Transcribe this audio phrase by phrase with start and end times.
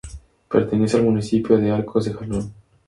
[0.49, 2.51] Pertenece al municipio de Arcos de Jalón.